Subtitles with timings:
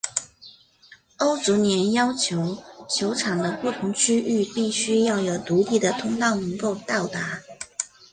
[1.17, 7.39] 欧足联要求球场的不同区域必须要有独立的通道能够到达。